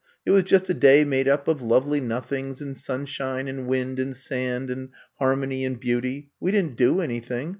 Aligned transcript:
It 0.25 0.31
was 0.31 0.41
just 0.45 0.67
a 0.67 0.73
day 0.73 1.05
made 1.05 1.27
up 1.27 1.47
of 1.47 1.61
lovely 1.61 1.99
nothings, 2.01 2.59
and 2.59 2.75
sunshine 2.75 3.47
and 3.47 3.67
wind 3.67 3.99
and 3.99 4.17
sand 4.17 4.71
and 4.71 4.89
har 5.19 5.35
mony 5.35 5.63
and 5.63 5.79
beauty. 5.79 6.31
We 6.39 6.49
did 6.49 6.65
n 6.65 6.71
't 6.71 6.75
do 6.75 7.01
anything. 7.01 7.49